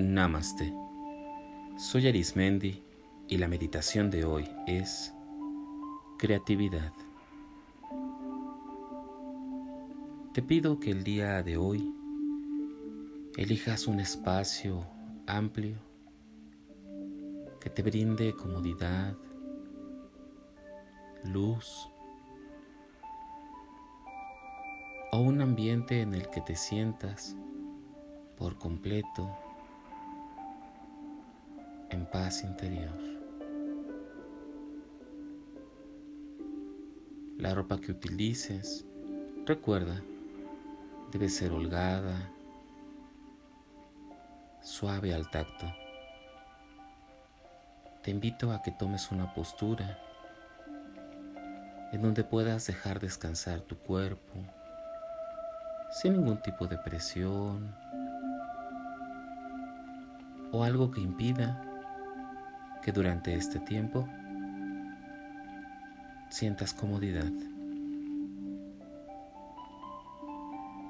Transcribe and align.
Namaste. 0.00 0.72
Soy 1.76 2.08
Arismendi 2.08 2.82
y 3.28 3.36
la 3.36 3.48
meditación 3.48 4.08
de 4.08 4.24
hoy 4.24 4.48
es 4.66 5.12
creatividad. 6.18 6.94
Te 10.32 10.40
pido 10.40 10.80
que 10.80 10.90
el 10.90 11.04
día 11.04 11.42
de 11.42 11.58
hoy 11.58 11.94
elijas 13.36 13.86
un 13.86 14.00
espacio 14.00 14.86
amplio 15.26 15.76
que 17.60 17.68
te 17.68 17.82
brinde 17.82 18.34
comodidad, 18.34 19.14
luz 21.24 21.90
o 25.12 25.20
un 25.20 25.42
ambiente 25.42 26.00
en 26.00 26.14
el 26.14 26.30
que 26.30 26.40
te 26.40 26.56
sientas 26.56 27.36
por 28.38 28.56
completo 28.56 29.30
en 31.90 32.06
paz 32.06 32.44
interior. 32.44 32.90
La 37.38 37.54
ropa 37.54 37.80
que 37.80 37.92
utilices, 37.92 38.84
recuerda, 39.46 40.02
debe 41.10 41.28
ser 41.28 41.52
holgada, 41.52 42.30
suave 44.62 45.14
al 45.14 45.30
tacto. 45.30 45.66
Te 48.02 48.10
invito 48.10 48.52
a 48.52 48.62
que 48.62 48.70
tomes 48.70 49.10
una 49.10 49.34
postura 49.34 49.98
en 51.92 52.02
donde 52.02 52.24
puedas 52.24 52.66
dejar 52.66 53.00
descansar 53.00 53.60
tu 53.60 53.76
cuerpo 53.76 54.34
sin 55.90 56.12
ningún 56.12 56.40
tipo 56.40 56.66
de 56.66 56.78
presión 56.78 57.74
o 60.52 60.62
algo 60.62 60.90
que 60.90 61.00
impida 61.00 61.69
que 62.82 62.92
durante 62.92 63.34
este 63.34 63.60
tiempo 63.60 64.08
sientas 66.30 66.72
comodidad. 66.72 67.30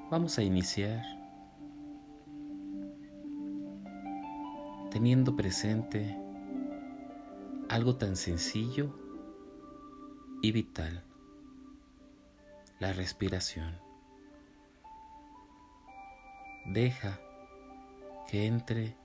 Vamos 0.09 0.37
a 0.37 0.43
iniciar 0.43 1.03
teniendo 4.91 5.35
presente 5.35 6.17
algo 7.69 7.95
tan 7.95 8.17
sencillo 8.17 8.93
y 10.41 10.51
vital, 10.51 11.03
la 12.79 12.91
respiración. 12.91 13.79
Deja 16.65 17.19
que 18.27 18.47
entre 18.47 18.97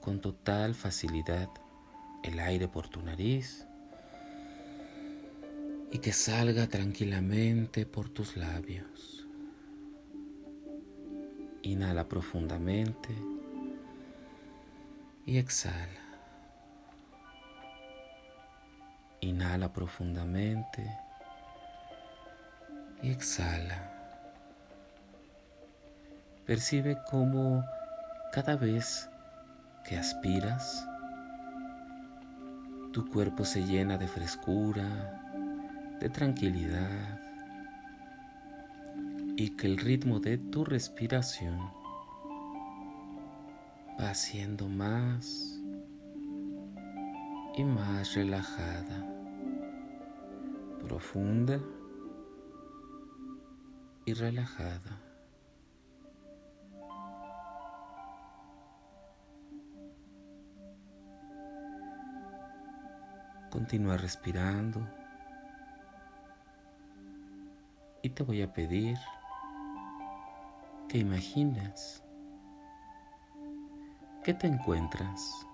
con 0.00 0.20
total 0.20 0.74
facilidad 0.74 1.48
el 2.22 2.38
aire 2.38 2.68
por 2.68 2.88
tu 2.88 3.02
nariz 3.02 3.66
y 5.90 5.98
que 5.98 6.12
salga 6.12 6.66
tranquilamente 6.68 7.84
por 7.84 8.08
tus 8.08 8.36
labios. 8.36 9.26
Inhala 11.62 12.08
profundamente 12.08 13.10
y 15.26 15.38
exhala. 15.38 16.00
Inhala 19.20 19.72
profundamente 19.72 20.98
y 23.02 23.10
exhala. 23.10 23.92
Percibe 26.46 26.98
cómo 27.10 27.64
cada 28.32 28.56
vez 28.56 29.08
que 29.84 29.96
aspiras, 29.96 30.88
tu 32.92 33.08
cuerpo 33.08 33.44
se 33.44 33.64
llena 33.64 33.96
de 33.96 34.06
frescura, 34.06 35.96
de 35.98 36.10
tranquilidad 36.10 37.18
y 39.36 39.56
que 39.56 39.66
el 39.66 39.78
ritmo 39.78 40.20
de 40.20 40.36
tu 40.36 40.64
respiración 40.64 41.58
va 43.98 44.12
siendo 44.14 44.68
más 44.68 45.58
y 47.56 47.64
más 47.64 48.14
relajada, 48.14 49.06
profunda 50.86 51.60
y 54.04 54.12
relajada. 54.12 55.11
Continúa 63.52 63.98
respirando. 63.98 64.80
Y 68.00 68.08
te 68.08 68.22
voy 68.22 68.40
a 68.40 68.50
pedir 68.50 68.96
que 70.88 70.96
imagines 70.96 72.02
que 74.24 74.32
te 74.32 74.46
encuentras 74.46 75.46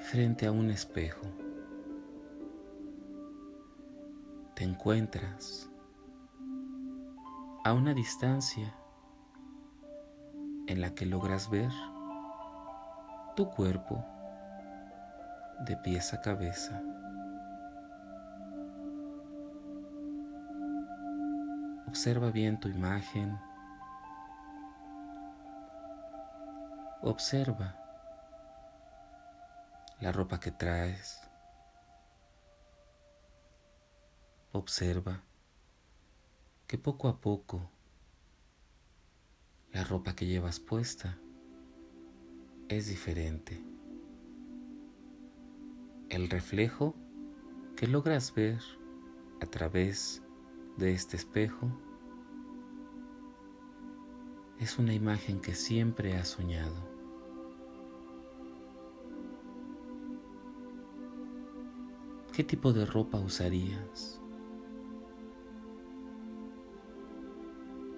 frente 0.00 0.46
a 0.46 0.50
un 0.50 0.70
espejo. 0.70 1.22
Te 4.56 4.64
encuentras 4.64 5.70
a 7.62 7.72
una 7.72 7.94
distancia 7.94 8.74
en 10.66 10.80
la 10.80 10.92
que 10.92 11.06
logras 11.06 11.48
ver 11.48 11.70
tu 13.36 13.48
cuerpo 13.48 14.11
de 15.64 15.76
pies 15.76 16.12
a 16.12 16.20
cabeza. 16.20 16.82
Observa 21.86 22.30
bien 22.30 22.58
tu 22.58 22.68
imagen. 22.68 23.38
Observa 27.02 27.76
la 30.00 30.10
ropa 30.10 30.40
que 30.40 30.50
traes. 30.50 31.20
Observa 34.52 35.22
que 36.66 36.78
poco 36.78 37.08
a 37.08 37.20
poco 37.20 37.70
la 39.70 39.84
ropa 39.84 40.14
que 40.14 40.26
llevas 40.26 40.60
puesta 40.60 41.18
es 42.68 42.88
diferente 42.88 43.62
el 46.12 46.28
reflejo 46.28 46.94
que 47.74 47.86
logras 47.86 48.34
ver 48.34 48.60
a 49.40 49.46
través 49.46 50.22
de 50.76 50.92
este 50.92 51.16
espejo 51.16 51.70
es 54.58 54.78
una 54.78 54.92
imagen 54.92 55.40
que 55.40 55.54
siempre 55.54 56.14
has 56.14 56.28
soñado. 56.28 56.76
¿Qué 62.34 62.44
tipo 62.44 62.74
de 62.74 62.84
ropa 62.84 63.18
usarías? 63.18 64.20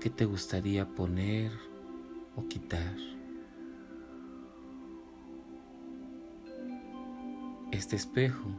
¿Qué 0.00 0.08
te 0.08 0.24
gustaría 0.24 0.88
poner 0.94 1.50
o 2.36 2.46
quitar? 2.46 2.94
Este 7.74 7.96
espejo 7.96 8.50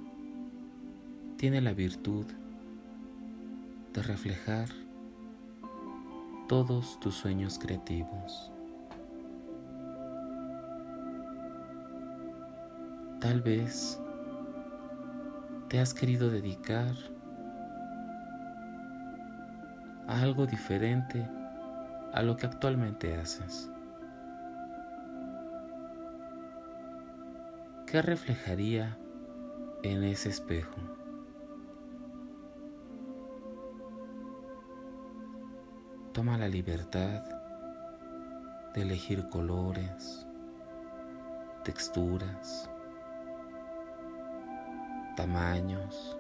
tiene 1.38 1.62
la 1.62 1.72
virtud 1.72 2.26
de 3.94 4.04
reflejar 4.04 4.68
todos 6.50 7.00
tus 7.00 7.16
sueños 7.16 7.58
creativos. 7.58 8.52
Tal 13.22 13.42
vez 13.42 13.98
te 15.70 15.80
has 15.80 15.94
querido 15.94 16.30
dedicar 16.30 16.94
a 20.10 20.22
algo 20.24 20.46
diferente 20.46 21.26
a 22.12 22.22
lo 22.22 22.36
que 22.36 22.48
actualmente 22.48 23.16
haces. 23.16 23.72
¿Qué 27.86 28.02
reflejaría 28.02 28.98
en 29.86 30.04
ese 30.04 30.30
espejo. 30.30 30.82
Toma 36.12 36.40
la 36.40 36.48
libertad 36.48 37.24
de 38.74 38.82
elegir 38.82 39.30
colores, 39.30 40.26
texturas, 41.64 42.68
tamaños, 45.16 46.18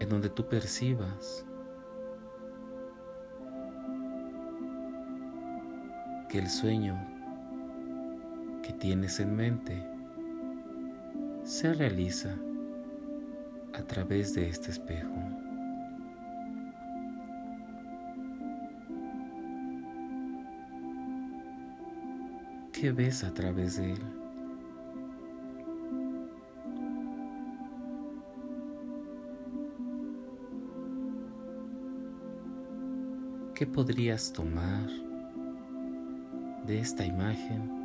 en 0.00 0.08
donde 0.08 0.30
tú 0.30 0.48
percibas 0.48 1.46
que 6.28 6.40
el 6.40 6.50
sueño 6.50 6.98
que 8.64 8.72
tienes 8.72 9.20
en 9.20 9.36
mente 9.36 9.93
se 11.44 11.74
realiza 11.74 12.34
a 13.74 13.82
través 13.82 14.34
de 14.34 14.48
este 14.48 14.70
espejo. 14.70 15.14
¿Qué 22.72 22.92
ves 22.92 23.24
a 23.24 23.32
través 23.34 23.76
de 23.76 23.92
él? 23.92 24.02
¿Qué 33.54 33.66
podrías 33.66 34.32
tomar 34.32 34.88
de 36.66 36.80
esta 36.80 37.04
imagen 37.04 37.83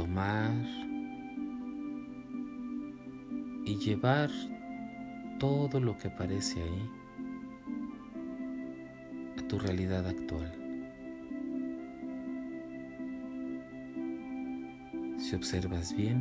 tomar 0.00 0.54
y 3.66 3.76
llevar 3.76 4.30
todo 5.38 5.78
lo 5.78 5.94
que 5.98 6.08
aparece 6.08 6.62
ahí 6.62 6.90
a 9.38 9.46
tu 9.46 9.58
realidad 9.58 10.06
actual? 10.06 10.50
Si 15.18 15.36
observas 15.36 15.94
bien, 15.94 16.16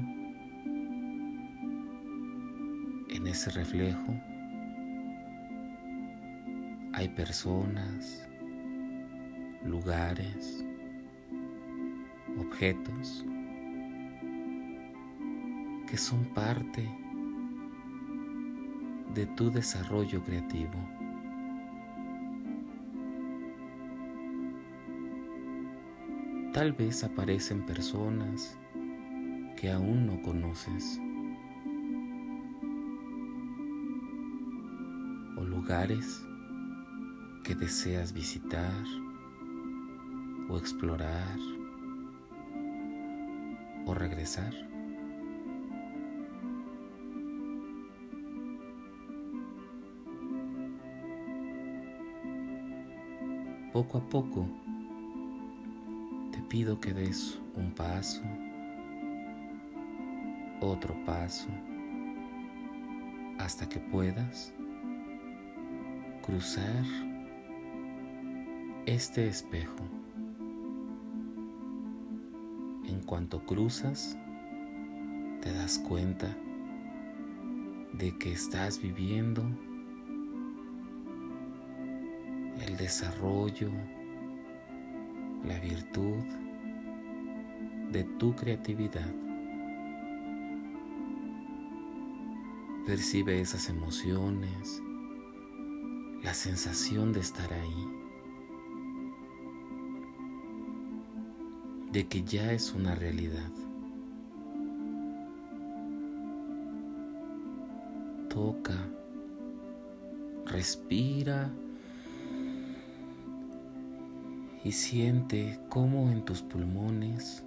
en 3.12 3.28
ese 3.28 3.50
reflejo, 3.52 4.14
hay 6.92 7.08
personas, 7.08 8.28
lugares, 9.64 10.66
objetos 12.38 13.26
que 15.89 15.97
son 15.97 16.24
parte 16.36 16.88
de 19.15 19.25
tu 19.25 19.50
desarrollo 19.50 20.24
creativo. 20.24 20.77
Tal 26.53 26.74
vez 26.74 27.03
aparecen 27.03 27.65
personas 27.65 28.56
que 29.57 29.71
aún 29.71 30.06
no 30.06 30.21
conoces 30.21 31.00
o 35.38 35.44
lugares 35.44 36.24
que 37.44 37.56
deseas 37.56 38.13
visitar 38.13 38.83
o 40.50 40.57
explorar 40.57 41.38
o 43.88 43.94
regresar. 43.95 44.69
Poco 53.74 54.00
a 54.00 54.01
poco 54.01 54.48
te 56.31 56.39
pido 56.39 56.80
que 56.80 56.92
des 56.92 57.39
un 57.56 57.71
paso, 57.71 58.24
otro 60.60 60.95
paso, 61.06 61.50
hasta 63.38 63.69
que 63.69 63.80
puedas 63.80 64.56
cruzar 66.24 66.83
este 68.88 69.27
espejo. 69.27 69.83
En 72.88 73.01
cuanto 73.06 73.45
cruzas, 73.45 74.18
te 75.42 75.54
das 75.54 75.77
cuenta 75.77 76.36
de 77.94 78.18
que 78.18 78.31
estás 78.31 78.81
viviendo 78.81 79.44
desarrollo, 82.80 83.70
la 85.46 85.60
virtud 85.60 86.24
de 87.92 88.04
tu 88.18 88.36
creatividad. 88.36 89.14
Percibe 92.86 93.40
esas 93.40 93.70
emociones, 93.70 94.81
la 96.24 96.34
sensación 96.34 97.14
de 97.14 97.20
estar 97.20 97.54
ahí. 97.54 98.00
de 101.92 102.08
que 102.08 102.24
ya 102.24 102.54
es 102.54 102.74
una 102.74 102.94
realidad. 102.94 103.52
Toca, 108.30 108.78
respira 110.46 111.52
y 114.63 114.71
siente 114.73 115.59
cómo 115.69 116.09
en 116.11 116.23
tus 116.25 116.41
pulmones 116.41 117.44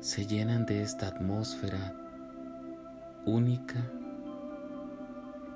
se 0.00 0.26
llenan 0.26 0.64
de 0.66 0.82
esta 0.82 1.08
atmósfera 1.08 1.94
única 3.26 3.84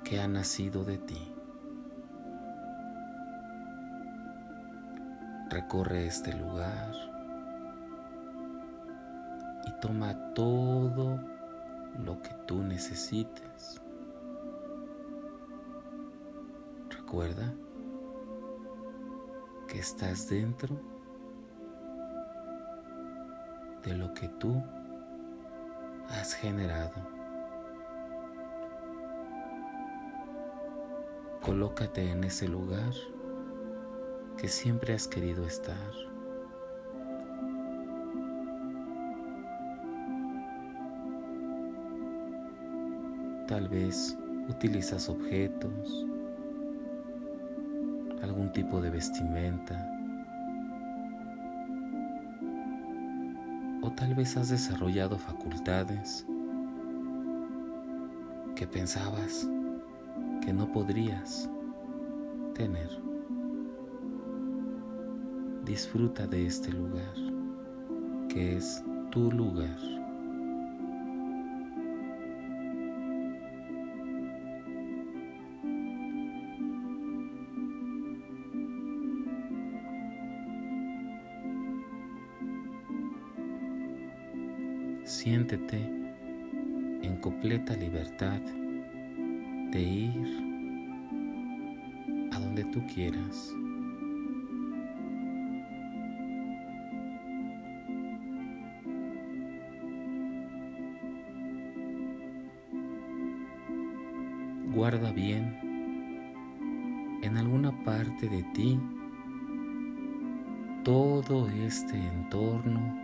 que 0.05 0.21
ha 0.21 0.29
nacido 0.29 0.85
de 0.85 0.99
ti. 0.99 1.33
Recorre 5.49 6.07
este 6.07 6.33
lugar 6.35 6.93
y 9.67 9.81
toma 9.81 10.35
todo 10.35 11.19
lo 12.05 12.21
que 12.21 12.31
tú 12.47 12.63
necesites. 12.63 13.81
Recuerda 16.91 17.53
que 19.67 19.79
estás 19.79 20.29
dentro 20.29 20.79
de 23.85 23.97
lo 23.97 24.13
que 24.15 24.29
tú 24.29 24.63
has 26.09 26.35
generado. 26.35 26.95
Colócate 31.43 32.11
en 32.11 32.25
ese 32.25 32.49
lugar 32.49 32.93
que 34.37 34.49
siempre 34.49 34.95
has 34.95 35.07
querido 35.07 35.45
estar. 35.47 35.93
Tal 43.47 43.69
vez 43.69 44.19
utilizas 44.49 45.09
objetos, 45.09 46.07
algún 48.27 48.53
tipo 48.53 48.81
de 48.81 48.91
vestimenta, 48.91 49.91
o 53.83 53.91
tal 53.93 54.15
vez 54.15 54.37
has 54.37 54.49
desarrollado 54.49 55.17
facultades 55.17 56.27
que 58.57 58.67
pensabas 58.67 59.49
que 60.41 60.53
no 60.53 60.71
podrías 60.73 61.49
tener. 62.55 62.91
Disfruta 65.65 66.27
de 66.27 66.47
este 66.47 66.73
lugar, 66.73 67.15
que 68.29 68.57
es 68.57 68.83
tu 69.11 69.31
lugar. 69.31 69.77
Siéntete 85.27 85.79
en 87.03 87.17
completa 87.21 87.75
libertad 87.75 88.41
de 89.73 89.83
ir 89.83 90.29
a 92.31 92.39
donde 92.39 92.63
tú 92.67 92.81
quieras. 92.95 93.53
guarda 104.73 105.11
bien 105.11 105.59
en 107.25 107.37
alguna 107.37 107.73
parte 107.83 108.29
de 108.29 108.45
ti 108.55 108.79
todo 110.85 111.49
este 111.49 111.97
entorno 111.97 112.97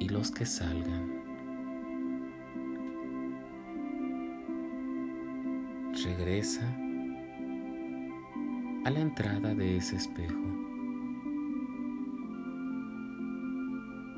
y 0.00 0.08
los 0.08 0.32
que 0.32 0.46
salgan. 0.46 1.23
A 8.84 8.90
la 8.90 8.98
entrada 8.98 9.54
de 9.54 9.76
ese 9.76 9.96
espejo 9.96 10.40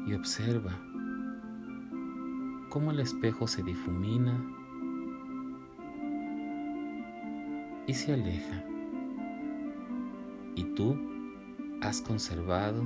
y 0.07 0.15
observa 0.15 0.71
cómo 2.71 2.93
el 2.93 3.01
espejo 3.01 3.49
se 3.49 3.65
difumina 3.65 4.41
y 7.89 7.95
se 7.95 8.15
aleja. 8.15 8.65
Y 10.55 10.63
tú 10.77 10.97
has 11.83 12.01
conservado 12.03 12.85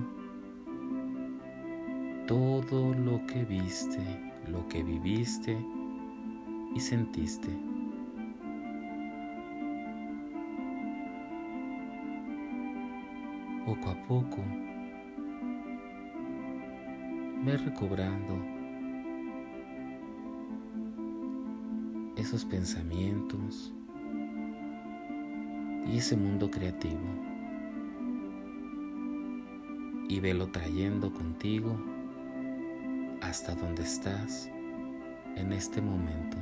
todo 2.26 2.94
lo 2.94 3.26
que 3.26 3.44
viste, 3.44 4.00
lo 4.48 4.66
que 4.68 4.82
viviste 4.82 5.62
y 6.74 6.80
sentiste. 6.80 7.69
Poco 13.70 13.90
a 13.90 13.94
poco, 14.08 14.38
ve 17.44 17.56
recobrando 17.56 18.34
esos 22.16 22.44
pensamientos 22.44 23.72
y 25.86 25.98
ese 25.98 26.16
mundo 26.16 26.50
creativo 26.50 26.98
y 30.08 30.18
velo 30.18 30.48
trayendo 30.48 31.12
contigo 31.12 31.80
hasta 33.22 33.54
donde 33.54 33.84
estás 33.84 34.50
en 35.36 35.52
este 35.52 35.80
momento. 35.80 36.36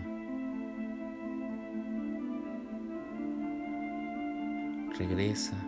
Regresa 4.99 5.59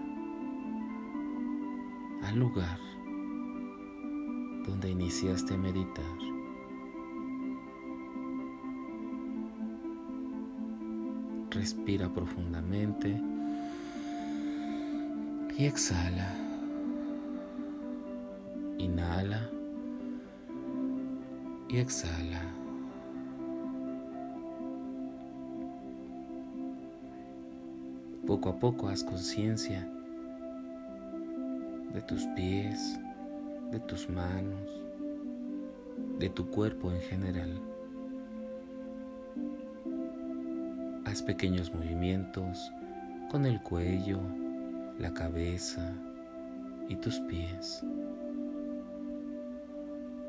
al 2.31 2.39
lugar 2.39 2.79
donde 4.67 4.91
iniciaste 4.91 5.55
a 5.55 5.59
meditar. 5.59 6.05
Respira 11.51 12.09
profundamente 12.09 13.21
y 15.59 15.65
exhala. 15.65 16.33
Inhala 18.79 19.51
y 21.69 21.79
exhala. 21.79 22.43
Poco 28.25 28.51
a 28.51 28.59
poco 28.61 28.89
haz 28.89 29.03
conciencia 29.03 30.00
de 31.93 32.03
tus 32.03 32.27
pies, 32.37 33.01
de 33.73 33.81
tus 33.81 34.09
manos, 34.09 34.83
de 36.19 36.29
tu 36.31 36.49
cuerpo 36.51 36.91
en 36.93 37.01
general. 37.01 37.61
Haz 41.05 41.23
pequeños 41.23 41.75
movimientos 41.75 42.73
con 43.31 43.45
el 43.45 43.61
cuello, 43.63 44.21
la 44.99 45.13
cabeza 45.13 45.93
y 46.89 46.97
tus 46.97 47.19
pies. 47.21 47.85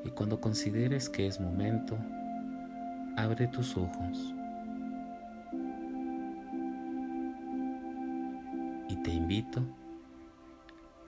Y 0.03 0.09
cuando 0.09 0.41
consideres 0.41 1.09
que 1.09 1.27
es 1.27 1.39
momento, 1.39 1.97
abre 3.17 3.47
tus 3.47 3.77
ojos. 3.77 4.33
Y 8.89 8.95
te 9.03 9.11
invito 9.11 9.63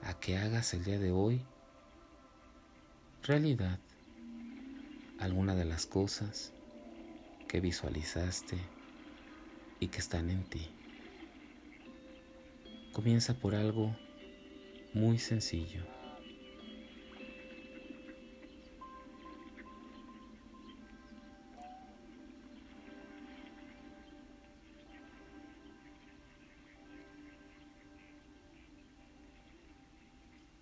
a 0.05 0.13
que 0.19 0.38
hagas 0.38 0.74
el 0.74 0.83
día 0.83 1.00
de 1.00 1.12
hoy 1.12 1.41
realidad 3.24 3.79
alguna 5.19 5.55
de 5.55 5.65
las 5.65 5.86
cosas 5.86 6.51
que 7.48 7.62
visualizaste 7.62 8.57
y 9.79 9.88
que 9.88 10.00
están 10.00 10.29
en 10.29 10.43
ti. 10.43 10.69
Comienza 12.91 13.33
por 13.33 13.55
algo 13.55 13.95
muy 14.93 15.19
sencillo. 15.19 15.92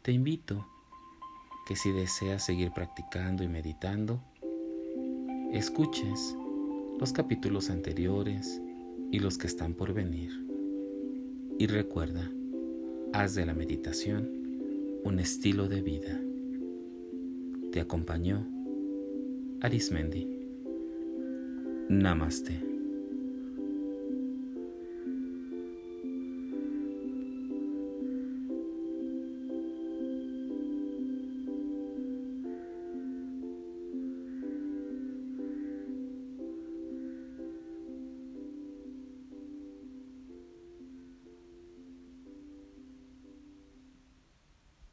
Te 0.01 0.11
invito 0.11 0.67
que 1.67 1.75
si 1.75 1.91
deseas 1.91 2.43
seguir 2.43 2.71
practicando 2.71 3.43
y 3.43 3.47
meditando, 3.47 4.23
escuches 5.51 6.35
los 6.99 7.13
capítulos 7.13 7.69
anteriores 7.69 8.59
y 9.11 9.19
los 9.19 9.37
que 9.37 9.45
están 9.45 9.75
por 9.75 9.93
venir. 9.93 10.31
Y 11.59 11.67
recuerda, 11.67 12.31
haz 13.13 13.35
de 13.35 13.45
la 13.45 13.53
meditación 13.53 14.27
un 15.03 15.19
estilo 15.19 15.67
de 15.67 15.81
vida. 15.83 16.19
Te 17.71 17.79
acompañó 17.79 18.47
Arismendi. 19.61 20.27
Namaste. 21.89 22.70